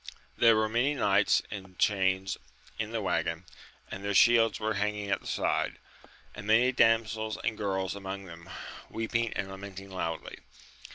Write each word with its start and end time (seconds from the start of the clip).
There 0.35 0.55
were 0.55 0.67
many 0.67 0.95
knights 0.95 1.43
in 1.51 1.75
chains 1.77 2.35
in 2.79 2.89
the 2.89 3.03
waggon, 3.03 3.45
and 3.91 4.03
their 4.03 4.15
shields 4.15 4.59
were 4.59 4.73
hanging 4.73 5.11
at 5.11 5.21
the 5.21 5.27
side, 5.27 5.77
and 6.33 6.47
many 6.47 6.71
damsels 6.71 7.37
and 7.43 7.55
girls 7.55 7.93
among 7.93 8.25
them 8.25 8.49
weeping 8.89 9.31
and 9.33 9.51
lamenting 9.51 9.91
loudly. 9.91 10.39